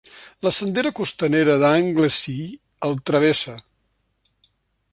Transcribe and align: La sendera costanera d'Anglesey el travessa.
La 0.45 0.51
sendera 0.59 0.91
costanera 0.99 1.57
d'Anglesey 1.63 2.41
el 2.89 2.99
travessa. 3.11 3.55